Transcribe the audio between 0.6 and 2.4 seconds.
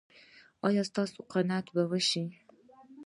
ایا ستاسو قناعت به وشي؟